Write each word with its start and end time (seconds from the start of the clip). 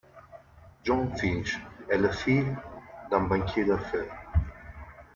Jon 0.83 1.11
Finch 1.15 1.59
est 1.87 1.99
le 1.99 2.09
fils 2.11 2.43
d'un 3.11 3.19
banquier 3.21 3.65
d'affaires. 3.65 4.23